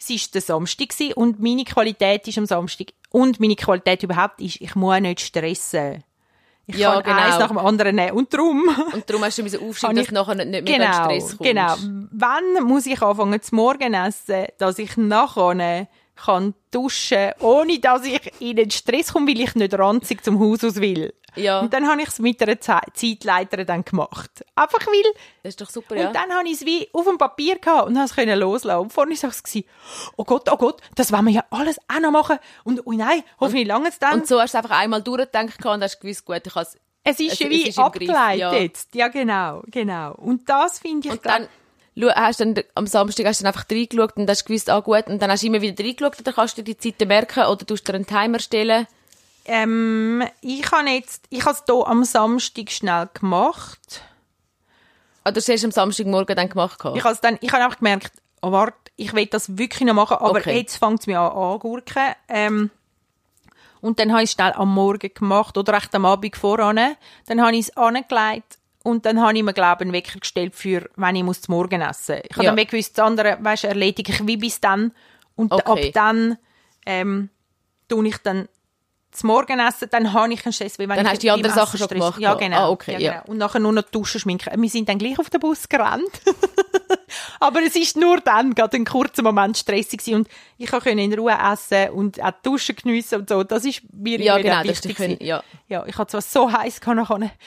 [0.00, 2.88] es ist der Samstag gewesen und meine Qualität ist am Samstag.
[3.10, 6.02] Und meine Qualität überhaupt ist, ich muss nicht stressen.
[6.70, 7.16] Ich Ja, kann genau.
[7.16, 8.12] eins nach dem anderen nehmen.
[8.12, 11.36] Und darum Und darum hast du müssen aufschreiben, dass du nachher nicht mehr genau, Stress
[11.36, 11.38] kommst.
[11.40, 11.74] Genau.
[12.10, 15.88] Wann muss ich anfangen zu Morgen essen, dass ich nachher
[16.24, 20.64] kann duschen, ohne dass ich in den Stress komme, weil ich nicht ranzig zum Haus
[20.64, 21.14] aus will.
[21.36, 21.60] Ja.
[21.60, 24.44] Und dann habe ich es mit einer Ze Zeitleiterin dann gemacht.
[24.56, 26.08] Einfach weil, Das ist doch super, ja.
[26.08, 28.80] und dann habe ich es wie auf dem Papier gehabt und habe es loslassen.
[28.80, 29.42] Und vorhin war es
[30.16, 32.38] oh Gott, oh Gott, das wollen wir ja alles auch noch machen.
[32.64, 34.14] Und, oh nein, hoffentlich lange es dann.
[34.20, 36.66] Und so hast du es einfach einmal durchgedacht und hast gewusst, gut, ich habe
[37.04, 38.86] es ist es- es wie ist im Griff, abgeleitet.
[38.94, 39.06] ja.
[39.06, 39.08] Ja.
[39.08, 40.14] genau, genau.
[40.14, 41.48] Und das finde ich Und dann
[42.14, 45.06] hast du dann, am Samstag hast du dann einfach reingeschaut und hast gewusst, ah gut,
[45.08, 47.86] und dann hast du immer wieder reingeschaut, dann kannst du die Zeiten merken oder tust
[47.88, 48.86] dir einen Timer stellen.
[49.44, 54.02] Ähm, ich habe jetzt, ich habe es hier am Samstag schnell gemacht.
[55.24, 56.78] Oder du hast am Samstagmorgen dann gemacht.
[56.94, 60.18] Ich habe dann, ich habe einfach gemerkt, oh, warte, ich will das wirklich noch machen,
[60.18, 60.58] aber Okay.
[60.58, 62.14] jetzt fängt es mir an angurken.
[62.28, 62.70] Ähm,
[63.80, 66.96] und dann habe ich es schnell am Morgen gemacht oder echt am Abend voran.
[67.26, 70.54] Dann habe ich es angelegt und dann habe ich mir, glaube ich, einen Wecker gestellt
[70.54, 72.18] für, wenn ich muss zum Morgen essen.
[72.28, 72.54] Ich habe Ja.
[72.54, 74.92] dann gewusst, das andere, weißt, du, erledige ich wie bis dann.
[75.36, 75.88] Und Okay.
[75.88, 76.38] ab dann,
[76.86, 77.30] ähm,
[77.88, 78.48] tue ich dann
[79.10, 80.78] zum Morgen essen, dann habe ich einen Stress.
[80.78, 82.40] Weil wenn Dann ich hast du die anderen Sachen schon gemacht Ja, gehabt.
[82.42, 82.56] genau.
[82.58, 83.12] Ah, okay, ja, ja.
[83.20, 83.24] genau.
[83.32, 84.60] Und nachher nur noch duschen, schminken.
[84.60, 86.04] Wir sind dann gleich auf den Bus gerannt.
[87.40, 91.14] Aber es ist nur dann gerade ein kurzer Moment stressig gewesen und ich konnte in
[91.14, 93.42] Ruhe essen und auch die Dusche geniessen und so.
[93.44, 94.96] Das ist mir Ja, irgendwie genau, wichtig.
[94.96, 95.42] können- ja.
[95.68, 97.30] ja, ich hatte zwar so heiß nachher.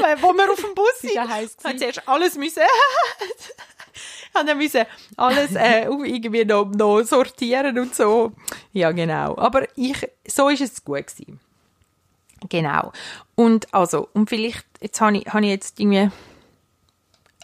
[0.00, 2.62] Weil, wo wir auf dem Bus sind, ich zuerst alles müssen.
[4.34, 4.84] habe dann müssen
[5.16, 8.32] alles äh, irgendwie noch, noch sortieren und so.
[8.72, 9.36] Ja, genau.
[9.36, 11.40] Aber ich, so ist es gut gewesen.
[12.48, 12.92] Genau.
[13.34, 16.10] Und also, und vielleicht, jetzt habe ich, habe ich jetzt irgendwie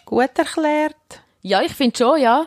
[0.05, 0.95] gut erklärt.
[1.43, 2.47] Ja, ich finde schon, ja.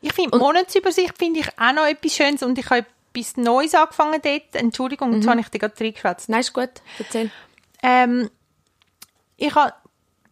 [0.00, 4.20] Ich finde, Monatsübersicht finde ich auch noch etwas Schönes und ich habe etwas Neues angefangen
[4.22, 4.54] dort.
[4.54, 6.28] Entschuldigung, jetzt habe ich dir gerade reingeschwätzt.
[6.28, 6.70] Nein, ist gut.
[6.98, 7.30] Erzähl.
[7.82, 8.30] Ähm,
[9.40, 9.72] ich habe,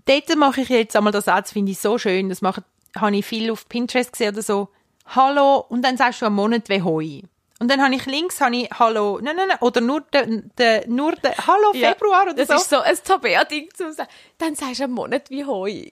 [0.05, 2.63] dort mache ich jetzt einmal das das finde ich so schön, das mache,
[2.97, 4.69] habe ich viel auf Pinterest gesehen oder so.
[5.07, 7.23] Hallo, und dann sagst du am Monat wie Hoi.
[7.61, 10.27] Und dann habe ich links, habe ich Hallo, nein, nein, nein, oder nur der,
[10.59, 12.55] der, nur der, Hallo Ja, Februar oder das so.
[12.55, 14.09] ist so ein Tabea-Ding zu sagen.
[14.37, 15.87] Dann sagst du einen Monat wie Heu.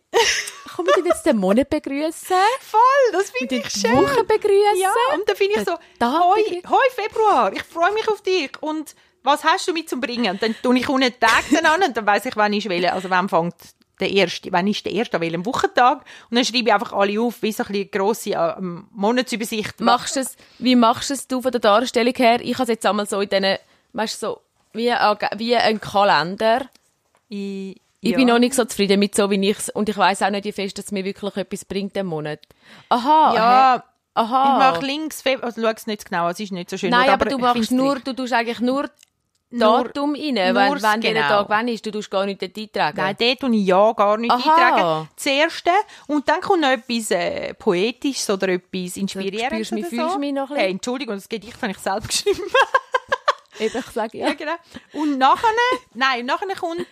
[0.77, 2.37] Komm, wir tun jetzt den Monat begrüßen.
[2.61, 3.97] Voll, das finde ich schön.
[3.97, 4.79] Woche begrüßen.
[4.79, 8.51] Ja, und dann finde ich Den so, hoi, hoi Februar, ich freue mich auf dich
[8.61, 8.95] und
[9.27, 10.39] was hast du mit zum Bringen?
[10.41, 13.11] Dann tue ich unten den Tag an und dann weiss ich, wann ich wähle, also
[13.11, 13.55] wann fängt
[14.01, 17.19] der erste, wann ist der erste, an welchem Wochentag und dann schreibe ich einfach alle
[17.21, 19.81] auf, wie so ein bisschen grosse äh, Monatsübersicht.
[19.81, 22.41] Machst es, wie machst du es du von der Darstellung her?
[22.43, 23.57] Ich habe es jetzt einmal so in diesen,
[23.95, 24.41] weißt du, so,
[24.75, 26.67] wie, ein- wie ein Kalender.
[27.29, 28.17] Ich, Ich ja.
[28.19, 30.45] bin noch nicht so zufrieden mit so, wie ich es, und ich weiss auch nicht,
[30.45, 32.41] wie fest, dass es mir wirklich etwas bringt, den Monat.
[32.91, 33.33] Aha.
[33.35, 33.85] Ja,
[34.15, 34.45] Aha.
[34.45, 36.91] ich mache links, also schau es nicht zu genau, es ist nicht so schön.
[36.91, 37.13] Nein, oder?
[37.15, 38.91] aber, du machst nur, du tust eigentlich Nur-
[39.51, 41.15] Datum rein, wenn, wenn genau.
[41.15, 41.87] der Tag wann ist.
[41.87, 42.97] Du tust gar nicht dort eintragen.
[42.97, 44.55] Nein, dort tue ich ja gar nicht Aha.
[44.55, 45.09] eintragen.
[45.15, 45.71] Das erste.
[46.09, 50.19] Und dann kommt noch etwas äh, Poetisches oder etwas Inspirierendes spürst mich, oder fühlst so.
[50.19, 50.63] mich noch ein bisschen?
[50.65, 52.43] Hey, Entschuldigung, das Gedicht habe ich selbst geschrieben.
[53.59, 54.29] Eben, ich sage ja.
[54.29, 54.53] ja, genau.
[54.93, 55.49] Und nachher,
[55.95, 56.87] nein, nachher kommt,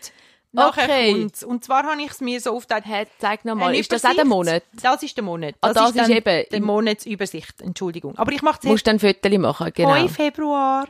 [0.52, 1.12] nachher Okay.
[1.12, 1.42] kommt's.
[1.44, 2.84] Und zwar habe ich es mir so aufgeteilt.
[2.86, 4.24] Hey, zeig nochmal, Eine ist das auch der.
[4.24, 4.62] Monat?
[4.80, 5.56] Das ist der Monat.
[5.60, 7.60] Ah, das ist dann eben- die Monatsübersicht.
[7.60, 8.16] Entschuldigung.
[8.16, 9.90] Aber ich mache Du musst dann Fotos machen, genau.
[9.94, 10.86] Hoi Februar.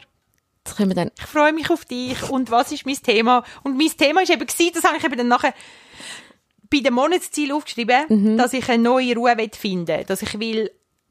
[0.66, 3.44] Jetzt können wir dann, ich freue mich auf dich und was ist mein Thema?
[3.64, 5.53] Und mein Thema ist eben gewesen, das habe ich eben dann nachher
[6.70, 8.37] bei dem Monatsziel aufgeschrieben, Mhm.
[8.38, 10.70] dass ich eine neue Ruhe will finden dass ich will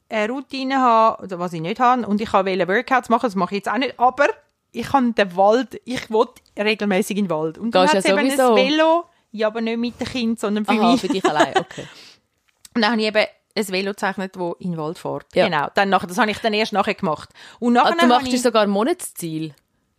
[0.10, 3.56] eine Routine haben, oder was ich nicht habe, und ich will Workouts machen, das mache
[3.56, 4.28] ich jetzt auch nicht, aber
[4.72, 7.58] ich habe den Wald, ich will regelmäßig in den Wald.
[7.60, 8.56] Und dann hat ja eben sowieso.
[8.56, 11.02] ein Velo, ja, aber nicht mit dem Kind, sondern für aha, mich.
[11.02, 11.88] für dich allein, okay.
[12.76, 15.28] Und dann habe ich eben ein Velo gezeichnet, das in den Wald fährt.
[15.36, 15.46] Ja.
[15.46, 15.68] Genau.
[15.76, 17.30] Dann nachher, das habe ich dann erst nachher gemacht.
[17.60, 19.54] Und nachher Also, du machst ich, sogar ein Monatsziel.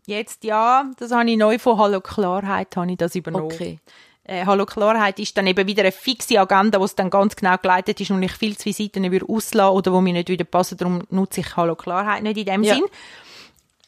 [0.06, 3.46] Jetzt ja, das habe ich neu von Hallo Klarheit habe ich das übernommen.
[3.46, 3.78] Okay.
[4.24, 7.56] Äh, Hallo Klarheit ist dann eben wieder eine fixe Agenda, wo es dann ganz genau
[7.58, 10.44] geleitet ist und ich viel zu viele Seiten würde auslassen oder wo mir nicht wieder
[10.44, 12.74] passen, darum nutze ich Hallo Klarheit nicht in dem Ja.
[12.74, 12.84] Sinn.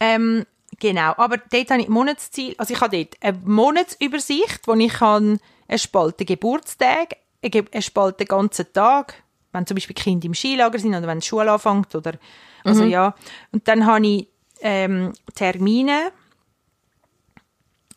[0.01, 0.47] Ähm,
[0.79, 5.39] genau, aber dort habe ich Monatsziel, also ich habe dort eine Monatsübersicht, wo ich kann
[5.69, 9.23] eine Spalte Geburtstag, eine Ge- eine Spalte ganzen Tag,
[9.57, 12.13] wenn zum Beispiel Kinder im Skilager sind oder wenn die Schule anfängt oder,
[12.65, 12.91] also Mhm.
[12.91, 13.15] ja.
[13.53, 14.29] Und dann habe ich
[14.61, 16.13] ähm, Termine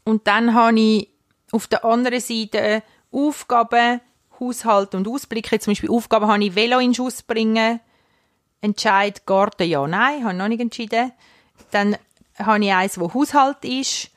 [0.04, 1.10] und dann habe ich
[1.52, 4.02] auf der anderen Seite Aufgaben,
[4.40, 5.60] Haushalt und Ausblicke.
[5.60, 7.80] Zum Beispiel Aufgaben habe ich Velo in Schuss bringen,
[8.62, 11.12] Entscheid Garten ja, nein, habe ich noch nicht entschieden.
[11.72, 11.98] Dann
[12.38, 14.12] habe ich eins, wo Haushalt ist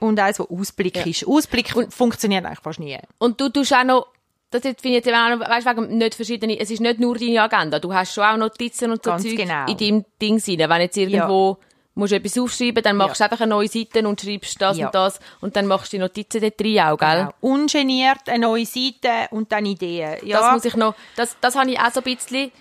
[0.00, 1.26] und eins, wo Ausblick ist.
[1.26, 2.98] Ausblick funktioniert eigentlich fast nie.
[3.18, 4.06] Und du tust auch noch,
[4.50, 7.16] das jetzt finde ich jetzt auch noch, weißt, wegen nicht verschiedene, es ist nicht nur
[7.18, 9.66] deine Agenda, du hast schon auch Notizen und so Ganz Zeug genau.
[9.66, 10.70] in deinem Ding rein.
[10.70, 11.58] Wenn jetzt irgendwo
[11.94, 14.86] musst du etwas aufschreiben, dann machst du einfach eine neue Seite und schreibst das Ja.
[14.86, 17.18] und das und dann machst du die Notizen dort rein auch, gell?
[17.18, 17.30] Genau.
[17.40, 20.16] Ungeniert, eine neue Seite und dann Ideen.
[20.24, 22.52] Ja, Das muss ich noch, das, das habe ich auch so ein bisschen,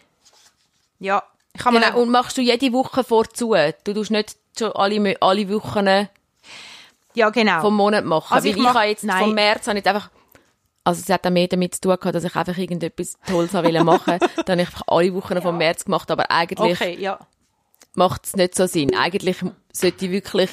[0.99, 1.21] ja.
[1.53, 3.55] Ich kann mir genau, und machst du jede Woche vorzu.
[3.83, 6.07] Du tust nicht schon alle, alle Wochen
[7.15, 7.61] ja, genau.
[7.61, 8.33] vom Monat machen.
[8.33, 9.19] Also ich ich, mach- habe jetzt nein.
[9.23, 10.09] vom März habe ich einfach,
[10.87, 14.19] also es hat auch mehr damit zu tun gehabt, dass ich einfach irgendetwas Tolles machen.
[14.45, 17.19] Dann habe ich einfach alle Wochen vom März gemacht, aber eigentlich okay, ja.
[17.93, 18.95] macht es nicht so Sinn.
[18.95, 19.35] Eigentlich
[19.73, 20.49] sollte ich wirklich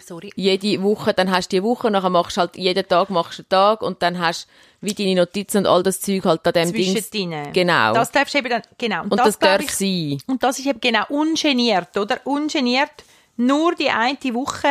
[0.00, 0.30] Sorry.
[0.36, 3.42] jede Woche, dann hast du die Woche, nachher machst du halt jeden Tag machst du
[3.42, 4.46] einen Tag und dann hast
[4.80, 6.92] du wie deine Notizen und all das Zeug halt an dem Ding.
[6.92, 7.52] Zwischendrin.
[7.52, 7.94] Genau.
[7.94, 9.02] Das darfst du eben dann, genau.
[9.04, 10.18] und das, glaub darf ich, sein.
[10.26, 12.20] Und das ist eben genau ungeniert, oder?
[12.24, 12.92] Ungeniert
[13.36, 14.68] nur die eine Woche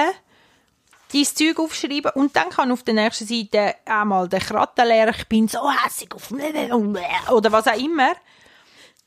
[1.14, 5.28] dein Zeug aufschreiben und dann kann auf der nächsten Seite einmal der Kratten leeren, ich
[5.28, 6.32] bin so hässig auf
[7.32, 8.14] oder was auch immer.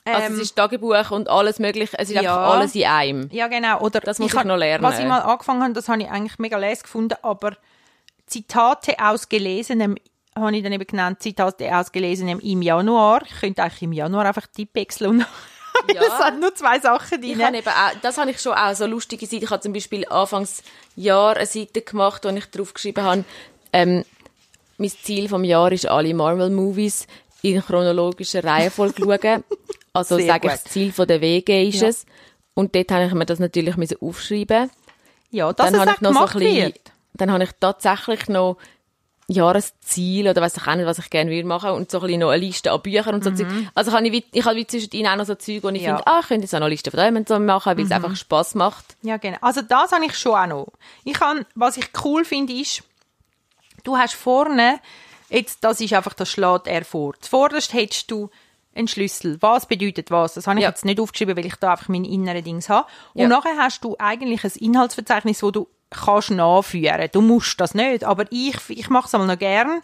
[0.05, 2.37] Also es ist Tagebuch und alles mögliche, es ist Ähm, ja.
[2.37, 3.29] einfach alles in einem.
[3.33, 3.81] Ja, genau.
[3.81, 4.85] Oder Das muss ich hab- noch lernen.
[4.85, 7.57] Was ich mal angefangen habe, das habe ich eigentlich mega les gefunden, aber
[8.27, 9.97] Zitate aus Gelesenem
[10.37, 13.23] habe ich dann eben genannt, Zitate aus Gelesenem im Januar.
[13.25, 15.27] Ich könnte eigentlich im Januar einfach Tippwechseln und
[15.95, 16.03] Ja.
[16.03, 17.45] es hat nur zwei Sachen Ich drin.
[17.47, 19.45] habe eben auch, das habe ich schon auch so lustige Seiten.
[19.45, 20.63] Ich habe zum Beispiel Anfangs
[20.97, 23.25] Jahr eine Seite gemacht, wo ich drauf geschrieben habe,
[23.73, 24.05] ähm,
[24.79, 27.07] mein Ziel vom Jahr ist, alle Marvel-Movies
[27.43, 29.45] in chronologischer Reihenfolge schauen.
[29.93, 31.89] Also Sehr sage ich, das Ziel von der Wege ist Ja.
[31.89, 32.05] es.
[32.53, 34.71] Und dort habe ich mir das natürlich aufschreiben.
[35.31, 36.73] Ja, dann habe ich noch so ein bisschen,
[37.15, 38.59] dann habe ich tatsächlich noch
[39.29, 42.21] Jahresziel oder weiß ich auch nicht, was ich gerne will machen und so ein bisschen
[42.21, 43.47] noch eine Liste an Büchern und so Zeug.
[43.75, 45.87] Also kann ich, ich habe wie zwischendrin auch noch so Zeug, wo ich Mhm.
[45.87, 45.93] Ja.
[45.95, 45.97] Mhm.
[45.99, 47.91] finde, ah, ich könnte jetzt auch noch eine Liste von dem so machen, weil es
[47.91, 48.97] einfach Spass macht.
[49.03, 49.39] Ja, genau.
[49.41, 50.67] Also das habe ich schon auch noch.
[51.05, 52.83] Ich kann, was ich cool finde, ist,
[53.85, 54.79] du hast vorne,
[55.29, 57.15] jetzt, das ist einfach, das schlägt er vor.
[57.21, 58.31] Zuvorderst hättest du
[58.77, 59.39] einen Schlüssel.
[59.41, 60.35] Was bedeutet was?
[60.35, 60.69] Das habe ich Ja.
[60.69, 62.87] jetzt nicht aufgeschrieben, weil ich da einfach meine inneren Dings habe.
[63.15, 63.29] Und Ja.
[63.29, 67.09] nachher hast du eigentlich ein Inhaltsverzeichnis, wo du kannst nachführen.
[67.13, 69.83] Du musst das nicht, aber ich, ich mache es einmal noch gern.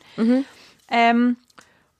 [0.91, 1.37] Ähm,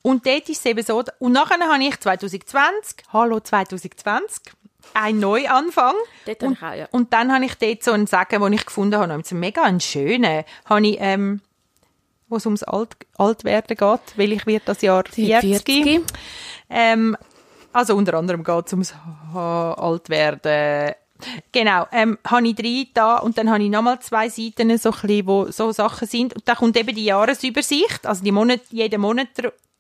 [0.03, 4.53] und dort ist es eben so, und nachher habe ich 2020, hallo 2020,
[4.95, 5.95] ein Neuanfang.
[6.27, 6.89] Dort und, auch, ja.
[6.91, 9.81] und dann habe ich dort so einen Sagen, den ich gefunden habe, einen mega einen
[9.81, 11.41] schönen, habe ich, ähm,
[12.29, 15.41] wo es ums Alt, Altwerden geht, weil ich werde das Jahr 40.
[15.41, 16.03] 40.
[16.69, 17.17] Ähm,
[17.73, 18.95] also unter anderem geht es ums
[19.35, 20.95] Altwerden.
[21.53, 25.27] Genau, ähm, habe ich drei da und dann habe ich nochmal zwei Seiten, so bisschen,
[25.27, 26.35] wo so Sachen sind.
[26.35, 29.29] Und da kommt eben die Jahresübersicht, also die Monat, jeden Monat.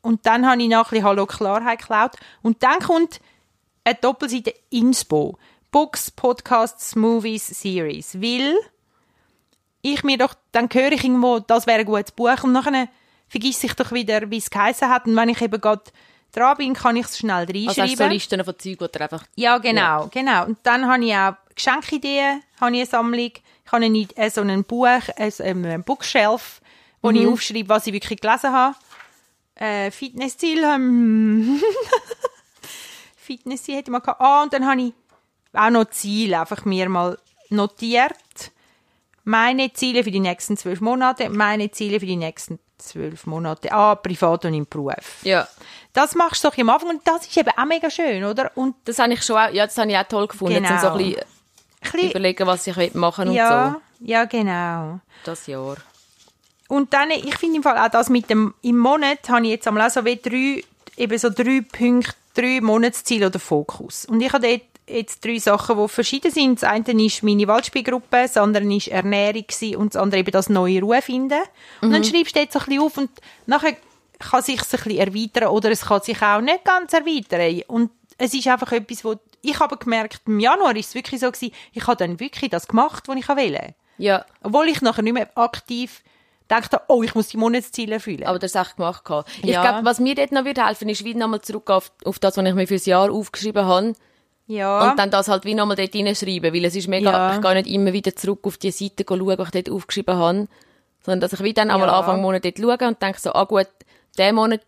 [0.03, 2.13] Und dann habe ich bisschen Hallo Klarheit geklaut.
[2.43, 3.21] Und dann kommt
[3.85, 5.39] eine Doppelseite Inspo.
[5.71, 8.21] Books, Podcasts, Movies, Series.
[8.21, 8.57] Weil
[9.81, 12.89] ich mir doch, dann höre ich irgendwo, das wäre ein gutes Buch und nachher
[13.29, 15.07] vergesse ich doch wieder, wie es geheißen hat.
[15.07, 15.83] Und wenn ich eben gerade
[16.33, 17.97] dran bin, kann ich es schnell Also hast reinschreiben.
[17.97, 19.25] du so Listen von Zeug, die einfach...
[19.37, 20.47] Ja, genau, genau.
[20.47, 23.33] Und dann habe ich auch Geschenkideen, habe ich eine Sammlung.
[23.65, 26.61] Ich habe eine, äh, so ein Buch, ein, ähm, ein Bookshelf,
[27.01, 28.75] wo ich aufschreibe, was ich wirklich gelesen habe.
[29.55, 31.61] Äh, Fitnessziel, ähm,
[33.17, 34.21] Fitnessziel hätte ich mal gehabt.
[34.21, 34.95] Ah, und dann habe ich
[35.53, 37.19] auch noch Ziele einfach mir mal
[37.51, 38.17] notiert.
[39.25, 43.71] Meine Ziele für die nächsten zwölf Monate, meine Ziele für die nächsten zwölf Monate.
[43.73, 45.19] Ah, privat und im Beruf.
[45.23, 45.47] Ja.
[45.93, 48.51] Das machst du doch am Anfang und das ist eben auch mega schön, oder?
[48.57, 50.55] Und Das habe ich schon auch, ja, das habe ich auch toll gefunden.
[50.63, 50.69] Genau.
[50.81, 50.99] So ein Genau.
[50.99, 51.25] bisschen
[51.93, 54.95] bisschen, überlegen, was ich machen will und ja, ja, genau.
[54.95, 55.01] so.
[55.31, 55.77] Das Jahr.
[56.69, 59.69] Und dann, ich finde im Fall auch das mit dem, im Monat habe ich jetzt
[59.69, 60.65] einmal auch so wie drei,
[60.97, 64.07] eben so drei Punkte, drei Monatsziele oder Fokus.
[64.07, 66.63] Und ich habe dort jetzt drei Sachen, die verschieden sind.
[66.63, 69.45] Das eine ist meine Waldspielgruppe, das andere ist Ernährung
[69.77, 71.41] und das andere eben das neue Ruhe finden.
[71.81, 73.11] Und dann schreibst du jetzt so ein bisschen auf und
[73.47, 73.77] nachher
[74.19, 77.63] kann sich ein bisschen erweitern oder es kann sich auch nicht ganz erweitern.
[77.69, 81.31] Und es ist einfach etwas, wo ich habe gemerkt, im Januar ist es wirklich so
[81.31, 83.75] gewesen, ich habe dann wirklich das gemacht, was ich wollte.
[83.99, 86.03] Ja, Obwohl ich nachher nicht mehr aktiv
[86.49, 88.25] dachte, oh, ich muss die Monatsziele erfüllen.
[88.25, 89.27] aber das hast du echt gemacht.
[89.43, 89.63] Ich Ja.
[89.63, 92.45] glaube, was mir dort noch wird helfen, ist wieder nochmal zurück auf, auf das, was
[92.47, 93.95] ich mir fürs Jahr aufgeschrieben habe.
[94.57, 94.91] Ja.
[94.91, 97.35] Und dann das halt wie nochmal dort reinschreiben, weil es ist mega, Ja.
[97.37, 100.49] ich gehe nicht immer wieder zurück auf die Seite schauen, die ich dort aufgeschrieben habe,
[101.05, 101.99] sondern dass ich wie dann einmal Ja.
[101.99, 103.69] Anfang Monat dort schaue und denke so, ah gut,
[104.19, 104.61] der Monat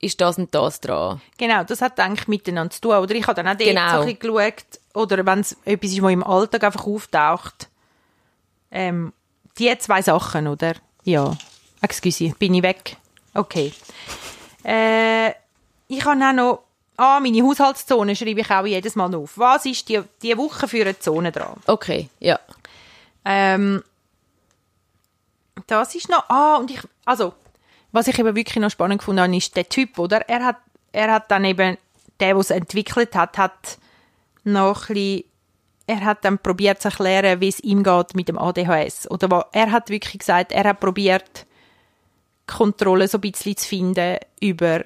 [0.00, 1.20] ist das und das dran.
[1.38, 2.92] genau, das hat eigentlich miteinander zu tun.
[2.96, 3.90] Oder ich habe dann auch dort Genau.
[3.90, 7.68] so ein bisschen geschaut, oder wenn es etwas ist, was im Alltag einfach auftaucht,
[8.70, 9.12] ähm,
[9.58, 10.74] die zwei Sachen, oder?
[11.04, 11.34] Ja.
[11.80, 12.96] Excuse, bin ich weg?
[13.32, 13.72] Okay.
[14.64, 15.30] Äh,
[15.88, 16.63] ich habe auch noch,
[16.96, 19.36] ah, meine Haushaltszone schreibe ich auch jedes Mal auf.
[19.38, 21.56] Was ist die, die Woche für eine Zone dran?
[21.66, 22.38] Okay, ja.
[23.24, 23.82] Ähm,
[25.66, 27.32] das ist noch, ah, und ich, also,
[27.92, 30.28] was ich eben wirklich noch spannend gefunden habe, ist der Typ, oder?
[30.28, 30.56] Er hat,
[30.92, 31.78] er hat dann eben,
[32.20, 33.78] der, der es entwickelt hat, hat
[34.44, 35.24] noch ein bisschen,
[35.86, 39.10] er hat dann probiert zu erklären, wie es ihm geht mit dem ADHS.
[39.10, 41.46] Oder wa- er hat wirklich gesagt, er hat probiert,
[42.46, 44.82] Kontrolle so ein bisschen zu finden über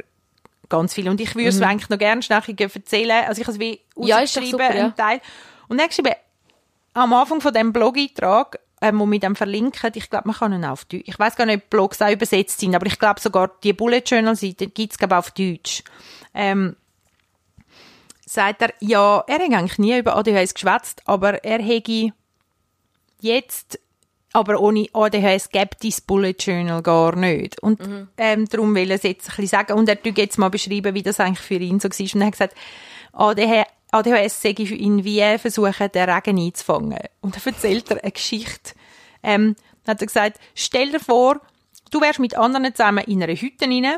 [0.68, 1.08] ganz viel.
[1.08, 3.24] Und ich würde es eigentlich noch gerne schnell erzählen.
[3.26, 4.06] Also ich habe es wie Mhm.
[4.06, 4.90] Ja, ausgeschrieben, super, ja.
[4.90, 5.20] Teil.
[5.68, 6.14] Und hat geschrieben,
[6.94, 10.64] am Anfang von dem Blog-Eintrag, ähm, wo wir dann verlinken, ich glaube, man kann ihn
[10.64, 13.50] auf Deutsch, ich weiß gar nicht, ob Blogs auch übersetzt sind, aber ich glaube sogar
[13.62, 15.82] die Bullet Journal Seite gibt es auf Deutsch.
[16.34, 16.76] Ähm,
[18.24, 22.12] sagt er, ja, er hat eigentlich nie über ADHS geschwätzt, aber er hätte
[23.20, 23.80] jetzt,
[24.32, 27.60] aber ohne ADHS gibt es Bullet Journal gar nicht.
[27.62, 27.80] Und
[28.16, 29.72] ähm, darum will er es jetzt ein bisschen sagen.
[29.78, 32.14] Und er tut jetzt mal beschreiben, wie das eigentlich für ihn so war.
[32.14, 32.54] Und er hat gesagt,
[33.12, 36.98] ADHS, ADHS sei für ihn wie versuchen, den Regen einzufangen.
[37.20, 38.74] Und dann erzählt er eine Geschichte.
[39.22, 41.40] Ähm, dann hat er gesagt, stell dir vor,
[41.90, 43.96] du wärst mit anderen zusammen in einer Hütte rein,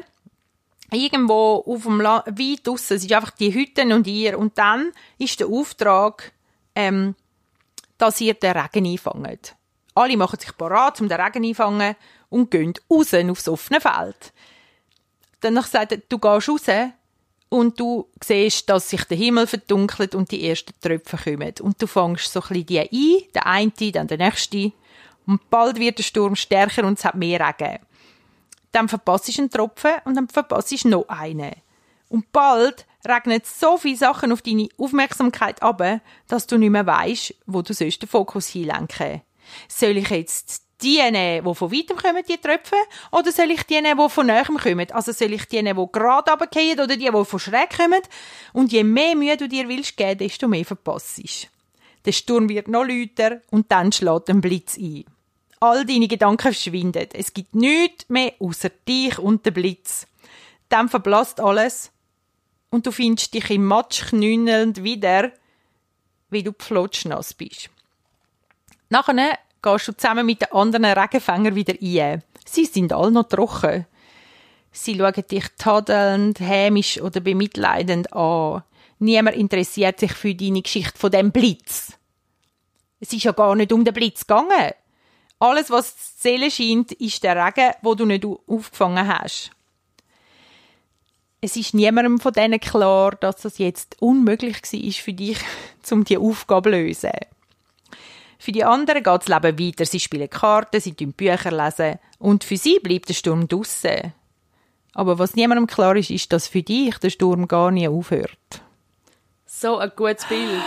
[0.93, 4.93] irgendwo auf dem La weit draussen, es ist einfach die Hütten und ihr, und dann
[5.19, 6.33] ist der Auftrag,
[6.75, 7.15] ähm,
[7.99, 9.57] dass ihr den Regen einfangt.
[10.01, 11.95] Alle machen sich parat, um den Regen einfangen
[12.31, 14.33] und gehen raus aufs offene Feld.
[15.41, 16.91] Danach sagt er, du gehst raus
[17.51, 21.53] und du siehst, dass sich der Himmel verdunkelt und die ersten Tröpfe kommen.
[21.61, 24.73] Und du fängst so ein die ein, der eine, dann der nächste.
[25.27, 27.81] Und bald wird der Sturm stärker und es hat mehr Regen.
[28.73, 31.57] Dann verpasst du einen Tropfen und dann verpasst du noch einen.
[32.09, 35.83] Und bald regnet so viele Sachen auf deine Aufmerksamkeit ab,
[36.27, 39.21] dass du nicht mehr weißt, wo du sollst den Fokus hinlenken.
[39.69, 42.77] Soll ich jetzt die nehmen, die von weitem kommen, die Tröpfe,
[43.13, 44.91] oder soll ich die nehmen, die von näherem kommen?
[44.93, 48.01] Also soll ich die nehmen, die gerade runterfallen, oder die, die von schräg kommen?
[48.53, 51.49] Und je mehr Mühe du dir willst geben, desto mehr verpasst du.
[52.07, 55.05] Der Sturm wird noch lauter und dann schlägt ein Blitz ein.
[55.61, 57.09] All deine Gedanken verschwinden.
[57.13, 60.07] Es gibt nichts mehr außer dich und den Blitz.
[60.71, 61.91] Dann verblasst alles
[62.71, 65.33] und du findest dich im Matsch knünnelnd wieder,
[66.31, 67.69] wie du pflotschnass bist.
[68.91, 72.23] Nachher gehst du zusammen mit den anderen Regenfängern wieder ein.
[72.45, 73.87] Sie sind alle noch trocken.
[74.73, 78.63] Sie schauen dich tadelnd, hämisch oder bemitleidend an.
[78.99, 81.93] niemand interessiert sich für deine Geschichte von dem Blitz.
[82.99, 84.73] Es ist ja gar nicht um den Blitz gegangen.
[85.39, 89.53] Alles, was zu zählen scheint, ist der Regen, wo du nicht aufgefangen hast.
[91.41, 95.39] Es ist niemandem von denen klar, dass das jetzt unmöglich war für dich,
[95.91, 97.13] um die Aufgabe zu lösen.
[98.41, 99.85] Für die anderen geht das Leben weiter.
[99.85, 104.15] Sie spielen Karten, sie lesen Bücher lesen und für sie bleibt der Sturm draussen.
[104.95, 108.63] Aber was niemandem klar ist, ist, dass für dich der Sturm gar nie aufhört.
[109.45, 110.63] So ein gutes Bild.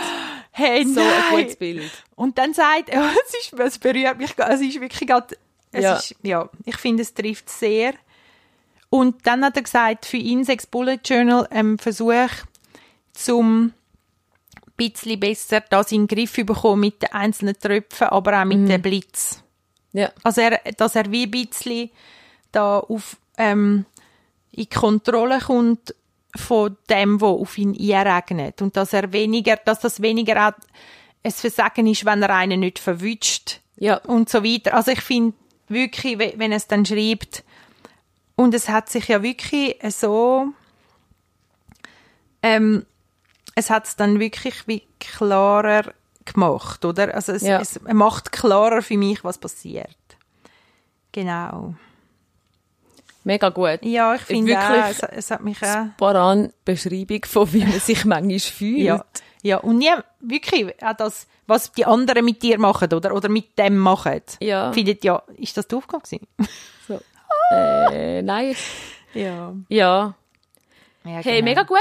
[0.52, 1.10] Hey, so nein.
[1.32, 1.90] ein gutes Bild.
[2.14, 5.36] Und dann sagt er, es, ist, es berührt mich, es ist wirklich gerade,
[5.74, 5.96] Ja.
[5.96, 7.94] ist, ja, ich finde, es trifft sehr.
[8.88, 12.30] Und dann hat er gesagt, für ihn sechs Bullet Journal ein Versuch,
[13.12, 13.72] zum
[14.76, 18.82] bisschen besser das in den Griff bekommen mit den einzelnen Tröpfen, aber auch mit dem
[18.82, 19.42] Blitz.
[19.92, 20.10] Ja.
[20.22, 21.90] Also er, dass er wie ein bisschen
[22.52, 23.84] da auf, ähm,
[24.50, 25.94] in die Kontrolle kommt
[26.36, 28.60] von dem, was auf ihn einregnet.
[28.62, 30.52] Und dass er weniger, dass das weniger auch
[31.22, 33.60] ein Versagen ist, wenn er einen nicht verwünscht.
[33.76, 33.96] Ja.
[33.98, 34.74] Und so weiter.
[34.74, 35.36] Also ich finde
[35.68, 37.44] wirklich, we- wenn er es dann schreibt,
[38.36, 40.48] und es hat sich ja wirklich so,
[42.42, 42.84] ähm,
[43.54, 45.92] es hat es dann wirklich wie klarer
[46.24, 47.14] gemacht, oder?
[47.14, 47.60] Also es, Ja.
[47.60, 49.96] es macht klarer für mich, was passiert.
[51.12, 51.74] Genau.
[53.24, 53.78] Mega gut.
[53.82, 55.86] Ja, ich finde Wirklich auch, es, es hat mich auch...
[55.96, 58.78] Paran Beschreibung von wie man sich manchmal fühlt.
[58.84, 59.04] Ja,
[59.42, 59.56] ja.
[59.58, 63.78] und nie, wirklich, auch das, was die anderen mit dir machen, oder, oder mit dem
[63.78, 64.20] machen.
[64.40, 64.72] Ja.
[64.72, 66.26] Findet ja, ist das die Aufgabe gewesen?
[66.86, 67.00] So.
[67.50, 68.54] Äh, nein.
[69.14, 69.54] Ja.
[69.68, 70.14] Ja.
[71.04, 71.44] ja Hey, genau.
[71.44, 71.78] mega gut.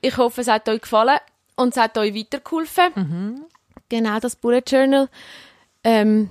[0.00, 1.18] Ich hoffe, es hat euch gefallen
[1.56, 2.92] und es hat euch weitergeholfen.
[2.94, 3.44] Mhm.
[3.88, 5.08] Genau, das Bullet Journal.
[5.84, 6.30] Ähm,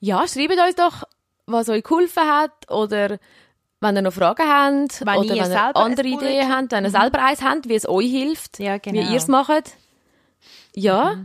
[0.00, 1.04] ja, schreibt uns doch,
[1.46, 3.18] was euch geholfen hat oder
[3.80, 7.22] wenn ihr noch Fragen habt Wenn oder wenn ihr andere Ideen habt, wenn ihr selber
[7.24, 8.98] eins habt, wie es euch hilft, Ja, genau.
[9.00, 9.72] wie ihr es macht.
[10.74, 11.18] Ja.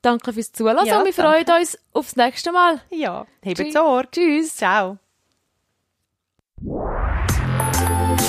[0.00, 2.80] Danke fürs Zuhören Ja, und wir freuen uns aufs nächste Mal.
[2.90, 3.72] Ja, hebt.
[3.72, 4.08] Sorge.
[4.10, 4.56] Tschüss.
[4.56, 4.98] Ciao.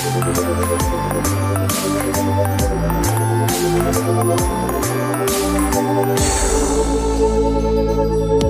[0.04, 0.36] Thank
[8.42, 8.43] you.